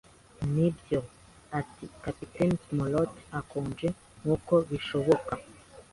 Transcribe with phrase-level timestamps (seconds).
[0.53, 0.99] “Nibyo?”
[1.59, 3.87] ati Kapiteni Smollett akonje
[4.19, 5.33] nkuko bishoboka.